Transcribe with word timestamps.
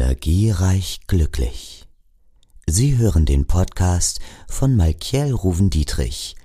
Energiereich 0.00 1.00
glücklich. 1.08 1.84
Sie 2.66 2.96
hören 2.96 3.26
den 3.26 3.46
Podcast 3.46 4.20
von 4.48 4.74
Malkiel 4.74 5.34
Ruven-Dietrich, 5.34 6.36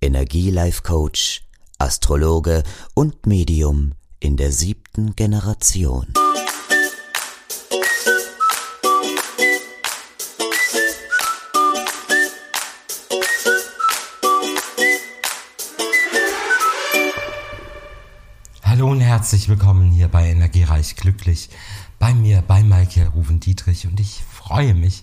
Energielife 0.00 0.82
Coach, 0.82 1.44
Astrologe 1.78 2.64
und 2.94 3.24
Medium 3.24 3.92
in 4.18 4.36
der 4.36 4.50
siebten 4.50 5.14
Generation. 5.14 6.08
Hallo 18.64 18.90
und 18.90 19.00
herzlich 19.00 19.48
willkommen 19.48 19.92
hier 19.92 20.08
bei 20.08 20.30
Energiereich 20.30 20.96
Glücklich, 20.96 21.48
bei 22.04 22.12
mir, 22.12 22.42
bei 22.42 22.62
Michael 22.62 23.06
Ruven 23.06 23.40
Dietrich 23.40 23.86
und 23.86 23.98
ich 23.98 24.22
freue 24.24 24.74
mich, 24.74 25.00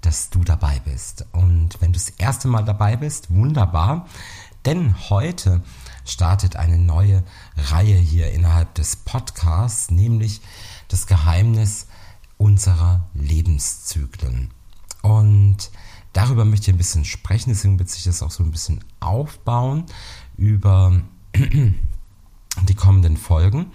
dass 0.00 0.30
du 0.30 0.42
dabei 0.42 0.80
bist. 0.80 1.24
Und 1.30 1.80
wenn 1.80 1.92
du 1.92 1.98
das 2.00 2.08
erste 2.08 2.48
Mal 2.48 2.64
dabei 2.64 2.96
bist, 2.96 3.32
wunderbar, 3.32 4.08
denn 4.64 4.96
heute 5.10 5.62
startet 6.04 6.56
eine 6.56 6.76
neue 6.76 7.22
Reihe 7.56 7.94
hier 7.94 8.32
innerhalb 8.32 8.74
des 8.74 8.96
Podcasts, 8.96 9.92
nämlich 9.92 10.40
das 10.88 11.06
Geheimnis 11.06 11.86
unserer 12.36 13.06
Lebenszyklen. 13.14 14.50
Und 15.02 15.70
darüber 16.12 16.44
möchte 16.44 16.72
ich 16.72 16.74
ein 16.74 16.78
bisschen 16.78 17.04
sprechen, 17.04 17.50
deswegen 17.50 17.78
wird 17.78 17.90
sich 17.90 18.02
das 18.02 18.24
auch 18.24 18.32
so 18.32 18.42
ein 18.42 18.50
bisschen 18.50 18.82
aufbauen 18.98 19.84
über 20.36 21.00
die 21.36 22.74
kommenden 22.74 23.16
Folgen. 23.16 23.66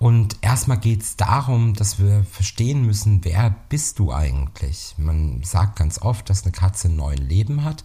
Und 0.00 0.38
erstmal 0.40 0.78
geht 0.78 1.02
es 1.02 1.16
darum, 1.16 1.74
dass 1.74 1.98
wir 1.98 2.24
verstehen 2.24 2.86
müssen, 2.86 3.22
wer 3.22 3.54
bist 3.68 3.98
du 3.98 4.10
eigentlich? 4.10 4.94
Man 4.96 5.42
sagt 5.42 5.76
ganz 5.76 6.00
oft, 6.00 6.30
dass 6.30 6.44
eine 6.44 6.52
Katze 6.52 6.88
neun 6.88 7.18
Leben 7.18 7.64
hat. 7.64 7.84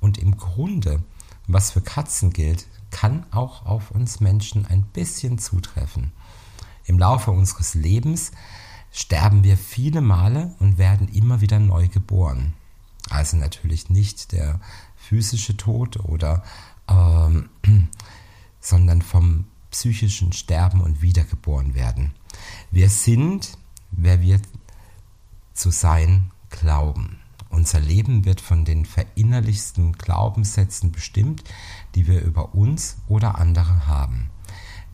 Und 0.00 0.18
im 0.18 0.36
Grunde, 0.36 1.02
was 1.48 1.72
für 1.72 1.80
Katzen 1.80 2.32
gilt, 2.32 2.68
kann 2.92 3.26
auch 3.32 3.66
auf 3.66 3.90
uns 3.90 4.20
Menschen 4.20 4.66
ein 4.66 4.84
bisschen 4.84 5.36
zutreffen. 5.38 6.12
Im 6.84 6.96
Laufe 7.00 7.32
unseres 7.32 7.74
Lebens 7.74 8.30
sterben 8.92 9.42
wir 9.42 9.56
viele 9.56 10.00
Male 10.00 10.54
und 10.60 10.78
werden 10.78 11.08
immer 11.08 11.40
wieder 11.40 11.58
neu 11.58 11.88
geboren. 11.88 12.52
Also 13.10 13.36
natürlich 13.36 13.90
nicht 13.90 14.30
der 14.30 14.60
physische 14.94 15.56
Tod 15.56 15.96
oder 16.04 16.44
ähm, 16.88 17.48
sondern 18.60 19.02
vom 19.02 19.46
psychischen 19.72 20.32
Sterben 20.32 20.80
und 20.80 21.02
Wiedergeboren 21.02 21.74
werden. 21.74 22.12
Wir 22.70 22.88
sind, 22.88 23.58
wer 23.90 24.20
wir 24.20 24.40
zu 25.52 25.70
sein 25.70 26.30
glauben. 26.50 27.18
Unser 27.50 27.80
Leben 27.80 28.24
wird 28.24 28.40
von 28.40 28.64
den 28.64 28.86
verinnerlichsten 28.86 29.92
Glaubenssätzen 29.92 30.92
bestimmt, 30.92 31.42
die 31.94 32.06
wir 32.06 32.22
über 32.22 32.54
uns 32.54 32.96
oder 33.08 33.38
andere 33.38 33.86
haben. 33.86 34.30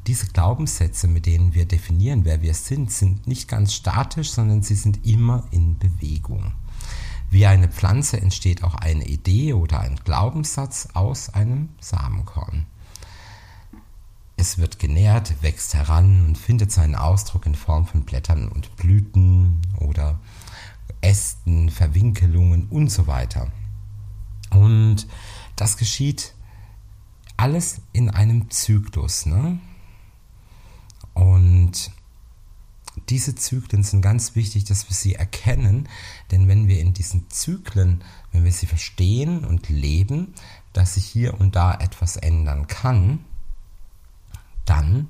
Diese 0.07 0.27
Glaubenssätze, 0.27 1.07
mit 1.07 1.27
denen 1.27 1.55
wir 1.55 1.67
definieren, 1.67 2.25
wer 2.25 2.41
wir 2.41 2.55
sind, 2.55 2.91
sind 2.91 3.27
nicht 3.27 3.47
ganz 3.47 3.75
statisch, 3.75 4.31
sondern 4.31 4.63
sie 4.63 4.75
sind 4.75 5.07
immer 5.07 5.45
in 5.51 5.79
Bewegung. 5.79 6.53
Wie 7.31 7.47
eine 7.47 7.69
Pflanze 7.69 8.21
entsteht 8.21 8.65
auch 8.65 8.75
eine 8.75 9.07
Idee 9.07 9.53
oder 9.53 9.81
ein 9.81 9.97
Glaubenssatz 10.03 10.89
aus 10.95 11.29
einem 11.29 11.69
Samenkorn. 11.79 12.67
Es 14.41 14.57
wird 14.57 14.79
genährt, 14.79 15.43
wächst 15.43 15.75
heran 15.75 16.25
und 16.25 16.39
findet 16.39 16.71
seinen 16.71 16.95
Ausdruck 16.95 17.45
in 17.45 17.57
Form 17.57 17.87
von 17.87 18.05
Blättern 18.05 18.49
und 18.49 18.77
Blüten 18.77 19.61
oder 19.81 20.21
Ästen, 21.01 21.71
Verwinkelungen 21.71 22.69
und 22.69 22.89
so 22.89 23.09
weiter. 23.09 23.51
Und 24.51 25.09
das 25.57 25.77
geschieht 25.77 26.35
alles 27.37 27.81
in 27.93 28.11
einem 28.11 28.49
Zyklus. 28.49 29.27
Ne? 29.27 29.59
Und 31.15 31.91
diese 33.09 33.35
Zyklen 33.35 33.83
sind 33.83 34.03
ganz 34.03 34.37
wichtig, 34.37 34.63
dass 34.65 34.89
wir 34.89 34.95
sie 34.95 35.17
erkennen, 35.17 35.89
denn 36.31 36.47
wenn 36.47 36.69
wir 36.69 36.79
in 36.79 36.95
diesen 36.95 37.29
Zyklen, 37.29 38.05
wenn 38.31 38.45
wir 38.45 38.53
sie 38.53 38.67
verstehen 38.67 39.45
und 39.45 39.69
leben, 39.69 40.33
dass 40.73 40.95
sich 40.95 41.07
hier 41.07 41.41
und 41.41 41.57
da 41.57 41.75
etwas 41.75 42.17
ändern 42.17 42.69
kann, 42.69 43.25
dann, 44.69 45.09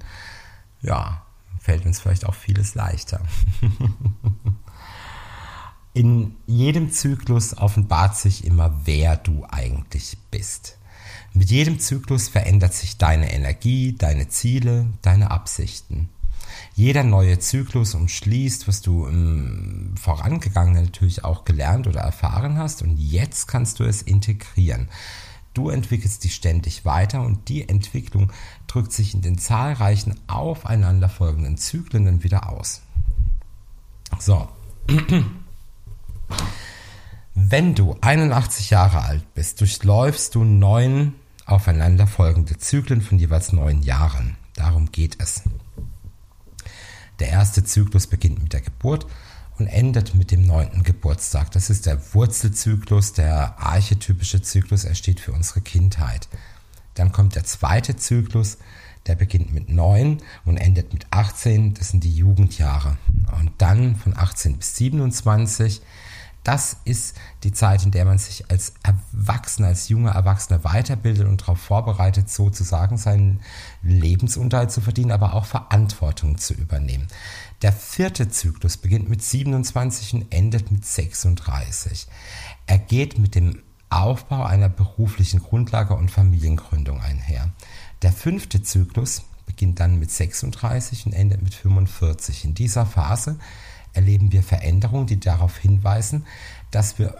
ja, 0.82 1.22
fällt 1.60 1.86
uns 1.86 2.00
vielleicht 2.00 2.26
auch 2.26 2.34
vieles 2.34 2.74
leichter. 2.74 3.20
In 5.94 6.36
jedem 6.46 6.92
Zyklus 6.92 7.56
offenbart 7.56 8.16
sich 8.16 8.44
immer, 8.44 8.82
wer 8.84 9.16
du 9.16 9.44
eigentlich 9.50 10.16
bist. 10.30 10.78
Mit 11.32 11.50
jedem 11.50 11.80
Zyklus 11.80 12.28
verändert 12.28 12.74
sich 12.74 12.98
deine 12.98 13.32
Energie, 13.32 13.96
deine 13.96 14.28
Ziele, 14.28 14.86
deine 15.02 15.30
Absichten. 15.30 16.08
Jeder 16.74 17.02
neue 17.02 17.38
Zyklus 17.38 17.94
umschließt, 17.94 18.68
was 18.68 18.80
du 18.80 19.06
im 19.06 19.94
vorangegangenen 19.96 20.84
natürlich 20.84 21.24
auch 21.24 21.44
gelernt 21.44 21.86
oder 21.86 22.00
erfahren 22.00 22.58
hast 22.58 22.82
und 22.82 22.96
jetzt 22.96 23.48
kannst 23.48 23.80
du 23.80 23.84
es 23.84 24.02
integrieren. 24.02 24.88
Du 25.58 25.70
entwickelst 25.70 26.22
dich 26.22 26.36
ständig 26.36 26.84
weiter 26.84 27.20
und 27.22 27.48
die 27.48 27.68
Entwicklung 27.68 28.30
drückt 28.68 28.92
sich 28.92 29.12
in 29.12 29.22
den 29.22 29.38
zahlreichen 29.38 30.14
aufeinanderfolgenden 30.28 31.56
Zyklen 31.56 32.04
dann 32.04 32.22
wieder 32.22 32.48
aus. 32.48 32.82
So. 34.20 34.46
Wenn 37.34 37.74
du 37.74 37.96
81 38.00 38.70
Jahre 38.70 39.02
alt 39.02 39.34
bist, 39.34 39.60
durchläufst 39.60 40.36
du 40.36 40.44
neun 40.44 41.14
aufeinanderfolgende 41.44 42.56
Zyklen 42.58 43.02
von 43.02 43.18
jeweils 43.18 43.52
neun 43.52 43.82
Jahren. 43.82 44.36
Darum 44.54 44.92
geht 44.92 45.20
es. 45.20 45.42
Der 47.18 47.30
erste 47.30 47.64
Zyklus 47.64 48.06
beginnt 48.06 48.40
mit 48.40 48.52
der 48.52 48.60
Geburt 48.60 49.08
und 49.58 49.66
endet 49.66 50.14
mit 50.14 50.30
dem 50.30 50.46
neunten 50.46 50.82
Geburtstag. 50.82 51.50
Das 51.52 51.70
ist 51.70 51.86
der 51.86 52.14
Wurzelzyklus, 52.14 53.12
der 53.12 53.58
archetypische 53.58 54.42
Zyklus. 54.42 54.84
Er 54.84 54.94
steht 54.94 55.20
für 55.20 55.32
unsere 55.32 55.60
Kindheit. 55.60 56.28
Dann 56.94 57.12
kommt 57.12 57.34
der 57.34 57.44
zweite 57.44 57.96
Zyklus, 57.96 58.58
der 59.06 59.14
beginnt 59.14 59.52
mit 59.52 59.68
neun 59.68 60.18
und 60.44 60.56
endet 60.56 60.92
mit 60.92 61.06
18. 61.10 61.74
Das 61.74 61.90
sind 61.90 62.04
die 62.04 62.14
Jugendjahre. 62.14 62.98
Und 63.38 63.52
dann 63.58 63.96
von 63.96 64.16
18 64.16 64.58
bis 64.58 64.76
27 64.76 65.80
das 66.48 66.78
ist 66.86 67.14
die 67.44 67.52
Zeit, 67.52 67.84
in 67.84 67.90
der 67.90 68.06
man 68.06 68.16
sich 68.16 68.50
als 68.50 68.72
Erwachsener, 68.82 69.68
als 69.68 69.90
junger 69.90 70.12
Erwachsener 70.12 70.64
weiterbildet 70.64 71.28
und 71.28 71.42
darauf 71.42 71.60
vorbereitet, 71.60 72.30
sozusagen 72.30 72.96
seinen 72.96 73.40
Lebensunterhalt 73.82 74.72
zu 74.72 74.80
verdienen, 74.80 75.12
aber 75.12 75.34
auch 75.34 75.44
Verantwortung 75.44 76.38
zu 76.38 76.54
übernehmen. 76.54 77.06
Der 77.60 77.74
vierte 77.74 78.30
Zyklus 78.30 78.78
beginnt 78.78 79.10
mit 79.10 79.22
27 79.22 80.14
und 80.14 80.32
endet 80.32 80.72
mit 80.72 80.86
36. 80.86 82.06
Er 82.66 82.78
geht 82.78 83.18
mit 83.18 83.34
dem 83.34 83.62
Aufbau 83.90 84.42
einer 84.42 84.70
beruflichen 84.70 85.40
Grundlage 85.40 85.92
und 85.92 86.10
Familiengründung 86.10 87.02
einher. 87.02 87.50
Der 88.00 88.12
fünfte 88.12 88.62
Zyklus 88.62 89.24
beginnt 89.44 89.80
dann 89.80 89.98
mit 89.98 90.10
36 90.10 91.04
und 91.04 91.12
endet 91.12 91.42
mit 91.42 91.52
45. 91.52 92.46
In 92.46 92.54
dieser 92.54 92.86
Phase 92.86 93.36
erleben 93.92 94.32
wir 94.32 94.42
Veränderungen, 94.42 95.06
die 95.06 95.20
darauf 95.20 95.58
hinweisen, 95.58 96.26
dass 96.70 96.98
wir 96.98 97.14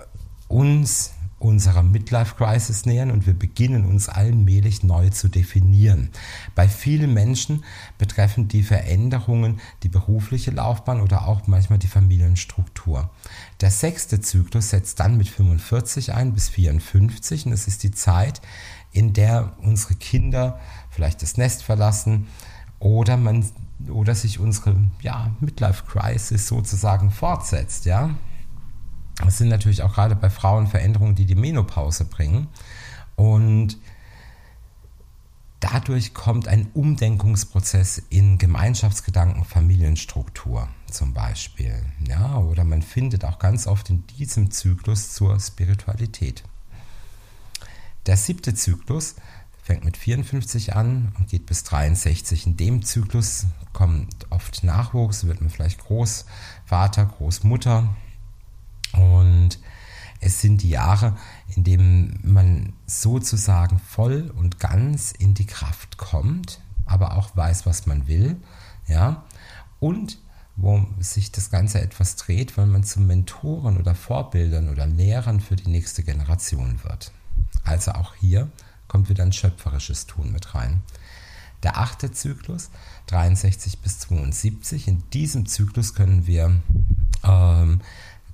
uns 0.49 1.13
unserer 1.39 1.85
Midlife 1.85 2.35
Crisis 2.35 2.85
nähern 2.85 3.11
und 3.11 3.27
wir 3.27 3.35
beginnen 3.35 3.85
uns 3.85 4.09
allmählich 4.09 4.83
neu 4.83 5.11
zu 5.11 5.29
definieren. 5.29 6.11
Bei 6.55 6.69
vielen 6.69 7.15
Menschen 7.15 7.65
betreffen 7.97 8.49
die 8.49 8.65
Veränderungen 8.65 9.61
die 9.85 9.89
berufliche 9.89 10.51
Laufbahn 10.51 11.01
oder 11.01 11.29
auch 11.29 11.47
manchmal 11.47 11.79
die 11.79 11.87
Familienstruktur. 11.87 13.11
Der 13.61 13.71
sechste 13.71 14.21
Zyklus 14.21 14.71
setzt 14.71 14.99
dann 14.99 15.17
mit 15.17 15.29
45 15.29 16.13
ein 16.13 16.33
bis 16.33 16.49
54 16.49 17.47
und 17.47 17.53
es 17.53 17.69
ist 17.69 17.85
die 17.85 17.93
Zeit, 17.93 18.41
in 18.91 19.13
der 19.13 19.53
unsere 19.63 19.95
Kinder 19.95 20.59
vielleicht 20.91 21.23
das 21.23 21.37
Nest 21.37 21.63
verlassen 21.63 22.27
oder 22.81 23.17
man 23.17 23.45
oder 23.89 24.15
sich 24.15 24.41
unsere 24.41 24.77
ja, 25.01 25.31
Midlife 25.41 25.85
Crisis 25.85 26.49
sozusagen 26.49 27.11
fortsetzt, 27.11 27.85
ja. 27.85 28.11
Es 29.27 29.39
sind 29.39 29.49
natürlich 29.49 29.83
auch 29.83 29.95
gerade 29.95 30.15
bei 30.15 30.31
Frauen 30.31 30.67
Veränderungen, 30.69 31.15
die 31.15 31.27
die 31.27 31.35
Menopause 31.35 32.05
bringen 32.05 32.49
und 33.17 33.79
dadurch 35.61 36.15
kommt 36.15 36.47
ein 36.47 36.69
Umdenkungsprozess 36.73 38.03
in 38.11 38.39
Gemeinschaftsgedanken, 38.39 39.45
Familienstruktur 39.45 40.69
zum 40.91 41.15
Beispiel, 41.15 41.85
ja, 42.07 42.39
oder 42.39 42.65
man 42.65 42.83
findet 42.83 43.25
auch 43.25 43.39
ganz 43.39 43.67
oft 43.67 43.91
in 43.91 44.07
diesem 44.19 44.51
Zyklus 44.51 45.13
zur 45.13 45.39
Spiritualität. 45.41 46.45
Der 48.07 48.17
siebte 48.17 48.55
Zyklus 48.55 49.17
fängt 49.69 49.85
mit 49.85 49.99
54 49.99 50.77
an 50.77 51.13
und 51.19 51.29
geht 51.29 51.45
bis 51.45 51.63
63. 51.63 52.47
In 52.47 52.57
dem 52.57 52.83
Zyklus 52.83 53.45
kommt 53.75 54.27
oft 54.31 54.65
Nachwuchs, 54.65 55.27
wird 55.27 55.43
man 55.43 55.51
vielleicht 55.51 55.81
Großvater, 55.81 57.05
Großmutter. 57.05 57.95
Und 58.95 59.59
es 60.21 60.41
sind 60.41 60.63
die 60.63 60.71
Jahre, 60.71 61.19
in 61.55 61.65
denen 61.65 62.19
man 62.25 62.73
sozusagen 62.87 63.79
voll 63.79 64.33
und 64.35 64.59
ganz 64.59 65.13
in 65.13 65.35
die 65.35 65.45
Kraft 65.45 65.99
kommt, 65.99 66.63
aber 66.87 67.19
auch 67.19 67.37
weiß, 67.37 67.67
was 67.67 67.85
man 67.85 68.07
will. 68.09 68.37
Ja? 68.87 69.25
Und 69.81 70.19
wo 70.57 70.87
sich 70.99 71.31
das 71.31 71.51
Ganze 71.51 71.83
etwas 71.83 72.17
dreht, 72.17 72.57
weil 72.57 72.67
man 72.67 72.85
zu 72.85 73.03
Mentoren 73.03 73.77
oder 73.77 73.95
Vorbildern 73.95 74.71
oder 74.71 74.87
Lehrern 74.87 75.41
für 75.41 75.57
die 75.57 75.69
nächste 75.69 76.03
Generation 76.03 76.83
wird. 76.85 77.13
Also 77.65 77.91
auch 77.91 78.15
hier 78.15 78.51
kommt 78.89 79.09
wieder 79.09 79.23
ein 79.23 79.33
schöpferisches 79.33 80.07
Tun 80.07 80.33
mit 80.33 80.55
rein. 80.55 80.83
Der 81.63 81.79
achte 81.79 82.13
Zyklus, 82.13 82.71
63 83.07 83.79
bis 83.79 84.01
72. 84.01 84.89
In 84.89 85.03
diesem 85.11 85.47
Zyklus 85.47 85.95
können 85.95 86.27
wir 86.27 86.61
ähm, 87.25 87.81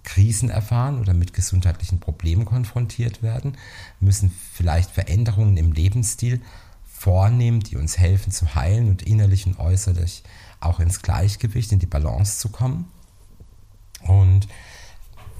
Krisen 0.03 0.51
erfahren 0.51 1.01
oder 1.01 1.15
mit 1.15 1.33
gesundheitlichen 1.33 1.99
Problemen 1.99 2.45
konfrontiert 2.45 3.23
werden, 3.23 3.57
müssen 4.01 4.31
vielleicht 4.53 4.91
Veränderungen 4.91 5.57
im 5.57 5.73
Lebensstil 5.73 6.43
vornehmen, 6.87 7.61
die 7.61 7.77
uns 7.77 7.99
helfen 7.99 8.31
zu 8.31 8.55
heilen 8.55 8.89
und 8.89 9.03
innerlich 9.03 9.47
und 9.47 9.59
äußerlich 9.59 10.23
auch 10.61 10.81
ins 10.81 11.03
Gleichgewicht, 11.03 11.73
in 11.73 11.79
die 11.79 11.87
Balance 11.87 12.39
zu 12.39 12.51
kommen. 12.51 12.91
Und 14.01 14.47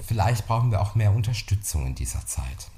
vielleicht 0.05 0.47
brauchen 0.47 0.71
wir 0.71 0.81
auch 0.81 0.95
mehr 0.95 1.13
Unterstützung 1.13 1.87
in 1.87 1.95
dieser 1.95 2.25
Zeit. 2.25 2.69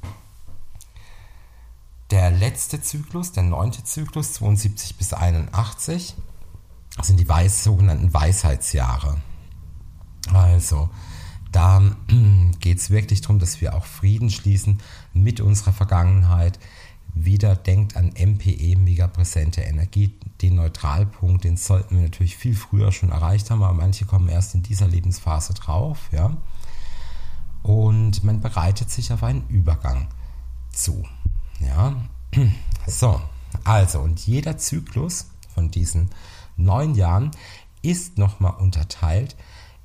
Der 2.10 2.32
letzte 2.32 2.82
Zyklus, 2.82 3.34
der 3.34 3.44
neunte 3.44 3.84
Zyklus, 3.84 4.34
72 4.34 4.96
bis 4.96 5.14
81, 5.14 6.16
sind 7.02 7.20
die 7.20 7.28
weiß, 7.28 7.66
sogenannten 7.66 8.14
Weisheitsjahre. 8.14 9.18
Also, 10.34 10.90
da 11.52 11.82
geht 12.60 12.78
es 12.78 12.90
wirklich 12.92 13.22
darum, 13.22 13.40
dass 13.40 13.60
wir 13.60 13.76
auch 13.76 13.86
Frieden 13.86 14.30
schließen 14.30 14.80
mit 15.14 15.42
unserer 15.42 15.74
Vergangenheit. 15.74 16.60
Wieder 17.14 17.56
denkt 17.56 17.98
an 17.98 18.14
MPE, 18.18 18.78
mega 18.78 19.08
präsente 19.08 19.62
Energie. 19.62 20.14
Den 20.42 20.56
Neutralpunkt, 20.56 21.44
den 21.44 21.58
sollten 21.58 21.98
wir 21.98 22.04
natürlich 22.04 22.38
viel 22.38 22.56
früher 22.56 22.94
schon 22.94 23.12
erreicht 23.12 23.52
haben, 23.52 23.64
aber 23.64 23.74
manche 23.74 24.06
kommen 24.06 24.30
erst 24.30 24.56
in 24.56 24.64
dieser 24.64 24.88
Lebensphase 24.88 25.54
drauf. 25.56 26.10
Ja? 26.14 26.38
Und 27.64 28.24
man 28.24 28.40
bereitet 28.40 28.92
sich 28.92 29.12
auf 29.12 29.24
einen 29.24 29.46
Übergang 29.50 30.08
zu. 30.72 31.04
Ja, 31.60 31.96
so, 32.88 33.22
also 33.64 34.00
und 34.00 34.26
jeder 34.26 34.58
Zyklus 34.58 35.28
von 35.54 35.72
diesen 35.72 36.10
neun 36.56 36.96
Jahren 36.96 37.32
ist 37.82 38.18
nochmal 38.18 38.56
unterteilt 38.60 39.36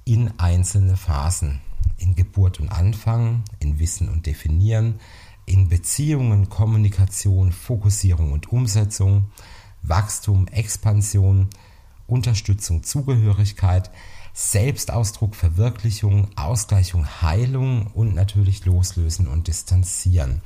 in 0.04 0.32
einzelne 0.38 0.96
Phasen. 0.96 1.60
In 1.98 2.14
Geburt 2.14 2.58
und 2.58 2.70
Anfang, 2.70 3.44
in 3.60 3.78
Wissen 3.78 4.08
und 4.08 4.26
Definieren, 4.26 4.98
in 5.46 5.69
Beziehungen, 5.69 6.48
Kommunikation, 6.48 7.52
Fokussierung 7.52 8.32
und 8.32 8.52
Umsetzung, 8.52 9.30
Wachstum, 9.82 10.48
Expansion, 10.48 11.48
Unterstützung, 12.06 12.82
Zugehörigkeit, 12.82 13.90
Selbstausdruck, 14.34 15.34
Verwirklichung, 15.36 16.28
Ausgleichung, 16.36 17.06
Heilung 17.20 17.88
und 17.88 18.14
natürlich 18.14 18.64
Loslösen 18.64 19.28
und 19.28 19.46
Distanzieren. 19.46 20.40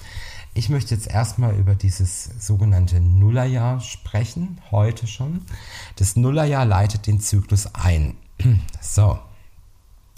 Ich 0.57 0.71
möchte 0.71 0.95
jetzt 0.95 1.07
erstmal 1.07 1.55
über 1.55 1.75
dieses 1.75 2.31
sogenannte 2.39 2.99
Nullerjahr 2.99 3.79
sprechen, 3.81 4.59
heute 4.71 5.07
schon. 5.07 5.43
Das 5.97 6.17
Nullerjahr 6.17 6.65
leitet 6.65 7.07
den 7.07 7.21
Zyklus 7.21 7.69
ein. 7.75 8.17
So. 8.81 9.19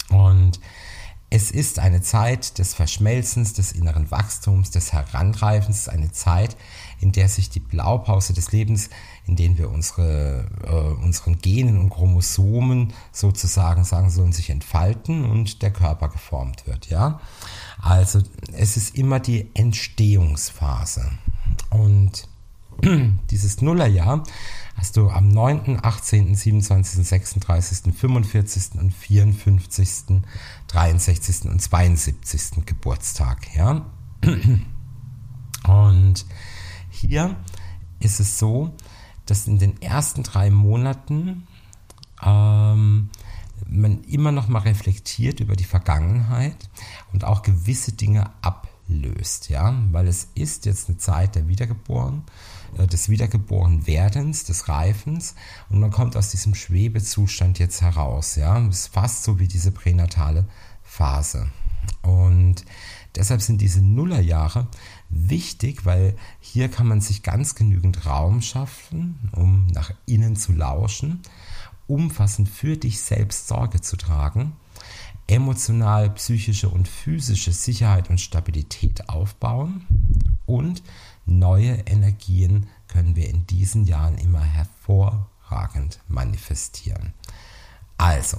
Und 0.07 0.61
es 1.29 1.51
ist 1.51 1.77
eine 1.77 2.01
Zeit 2.01 2.57
des 2.57 2.73
Verschmelzens, 2.73 3.51
des 3.53 3.73
inneren 3.73 4.09
Wachstums, 4.11 4.71
des 4.71 4.93
Heranreifens, 4.93 5.89
eine 5.89 6.11
Zeit, 6.13 6.55
in 7.01 7.11
der 7.11 7.27
sich 7.27 7.49
die 7.49 7.59
Blaupause 7.59 8.33
des 8.33 8.53
Lebens, 8.53 8.89
in 9.27 9.35
denen 9.35 9.57
wir 9.57 9.69
unsere, 9.69 10.49
äh, 10.63 11.03
unseren 11.03 11.37
Genen 11.39 11.77
und 11.77 11.89
Chromosomen 11.89 12.93
sozusagen 13.11 13.83
sagen 13.83 14.09
sollen, 14.09 14.31
sich 14.31 14.49
entfalten 14.49 15.25
und 15.25 15.61
der 15.61 15.71
Körper 15.71 16.07
geformt 16.07 16.65
wird, 16.65 16.89
ja. 16.89 17.19
Also 17.81 18.21
es 18.53 18.77
ist 18.77 18.95
immer 18.95 19.19
die 19.19 19.49
Entstehungsphase. 19.53 21.11
Und 21.69 22.27
dieses 23.31 23.61
Nullerjahr 23.61 24.23
hast 24.75 24.97
du 24.97 25.09
am 25.09 25.29
9., 25.29 25.79
18., 25.81 26.35
27., 26.35 27.05
36., 27.07 27.93
45. 27.93 28.79
und 28.79 28.93
54., 28.93 30.21
63. 30.67 31.45
und 31.45 31.61
72. 31.61 32.65
Geburtstag. 32.65 33.55
Ja? 33.55 33.85
Und 35.67 36.25
hier 36.89 37.35
ist 37.99 38.19
es 38.19 38.39
so, 38.39 38.73
dass 39.25 39.47
in 39.47 39.59
den 39.59 39.81
ersten 39.81 40.23
drei 40.23 40.49
Monaten 40.49 41.47
ähm, 42.23 43.09
man 43.69 44.03
immer 44.03 44.31
noch 44.31 44.47
mal 44.47 44.59
reflektiert 44.59 45.39
über 45.39 45.55
die 45.55 45.63
Vergangenheit 45.63 46.69
und 47.13 47.23
auch 47.23 47.41
gewisse 47.41 47.93
Dinge 47.93 48.31
ablöst, 48.41 49.49
ja, 49.49 49.77
weil 49.91 50.07
es 50.07 50.29
ist 50.35 50.65
jetzt 50.65 50.89
eine 50.89 50.97
Zeit 50.97 51.35
der 51.35 51.47
Wiedergeboren, 51.47 52.23
äh, 52.77 52.87
des 52.87 53.09
Wiedergeborenwerdens, 53.09 54.45
des 54.45 54.67
Reifens 54.67 55.35
und 55.69 55.79
man 55.79 55.91
kommt 55.91 56.17
aus 56.17 56.31
diesem 56.31 56.55
Schwebezustand 56.55 57.59
jetzt 57.59 57.81
heraus, 57.81 58.35
ja, 58.35 58.59
es 58.67 58.81
ist 58.81 58.93
fast 58.93 59.23
so 59.23 59.39
wie 59.39 59.47
diese 59.47 59.71
pränatale 59.71 60.47
Phase. 60.83 61.49
Und 62.01 62.65
Deshalb 63.15 63.41
sind 63.41 63.59
diese 63.59 63.81
Nullerjahre 63.81 64.67
wichtig, 65.09 65.85
weil 65.85 66.15
hier 66.39 66.69
kann 66.69 66.87
man 66.87 67.01
sich 67.01 67.23
ganz 67.23 67.55
genügend 67.55 68.05
Raum 68.05 68.41
schaffen, 68.41 69.29
um 69.31 69.67
nach 69.67 69.91
innen 70.05 70.35
zu 70.35 70.53
lauschen 70.53 71.21
umfassend 71.89 72.47
für 72.49 72.77
dich 72.77 73.01
selbst 73.01 73.47
Sorge 73.47 73.81
zu 73.81 73.97
tragen, 73.97 74.53
emotional, 75.27 76.09
psychische 76.11 76.69
und 76.69 76.87
physische 76.87 77.51
Sicherheit 77.51 78.09
und 78.09 78.19
Stabilität 78.19 79.09
aufbauen 79.09 79.85
und 80.45 80.81
neue 81.25 81.73
Energien 81.85 82.67
können 82.87 83.15
wir 83.15 83.29
in 83.29 83.45
diesen 83.45 83.85
Jahren 83.85 84.17
immer 84.17 84.41
hervorragend 84.41 85.99
manifestieren. 86.07 87.13
Also, 87.97 88.37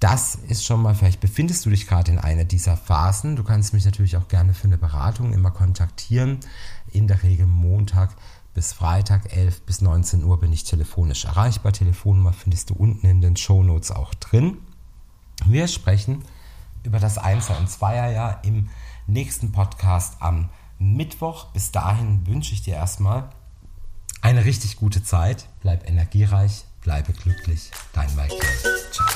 das 0.00 0.34
ist 0.34 0.64
schon 0.64 0.82
mal, 0.82 0.96
vielleicht 0.96 1.20
befindest 1.20 1.64
du 1.64 1.70
dich 1.70 1.86
gerade 1.86 2.10
in 2.10 2.18
einer 2.18 2.44
dieser 2.44 2.76
Phasen. 2.76 3.36
Du 3.36 3.44
kannst 3.44 3.72
mich 3.72 3.84
natürlich 3.84 4.16
auch 4.16 4.26
gerne 4.26 4.52
für 4.52 4.66
eine 4.66 4.76
Beratung 4.76 5.32
immer 5.32 5.52
kontaktieren. 5.52 6.40
In 6.90 7.06
der 7.06 7.22
Regel 7.22 7.46
Montag 7.46 8.10
bis 8.54 8.72
Freitag 8.72 9.34
11 9.34 9.62
bis 9.62 9.80
19 9.80 10.24
Uhr 10.24 10.38
bin 10.38 10.52
ich 10.52 10.64
telefonisch 10.64 11.24
erreichbar. 11.24 11.72
Telefonnummer 11.72 12.32
findest 12.32 12.70
du 12.70 12.74
unten 12.74 13.06
in 13.06 13.20
den 13.20 13.36
Show 13.36 13.62
Notes 13.62 13.90
auch 13.90 14.14
drin. 14.14 14.58
Wir 15.46 15.68
sprechen 15.68 16.24
über 16.82 16.98
das 16.98 17.18
Einser- 17.18 17.58
und 17.58 17.70
Zweierjahr 17.70 18.42
im 18.44 18.68
nächsten 19.06 19.52
Podcast 19.52 20.16
am 20.20 20.50
Mittwoch. 20.78 21.46
Bis 21.52 21.72
dahin 21.72 22.26
wünsche 22.26 22.52
ich 22.54 22.62
dir 22.62 22.74
erstmal 22.74 23.30
eine 24.20 24.44
richtig 24.44 24.76
gute 24.76 25.02
Zeit. 25.02 25.46
Bleib 25.60 25.88
energiereich, 25.88 26.64
bleibe 26.82 27.12
glücklich. 27.12 27.70
Dein 27.92 28.14
Michael. 28.14 28.38
Ciao. 28.92 29.08